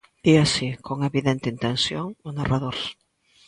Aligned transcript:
Dí 0.23 0.33
así, 0.45 0.67
con 0.85 0.97
evidente 1.09 1.47
intención, 1.55 2.07
o 2.27 2.29
narrador. 2.37 2.77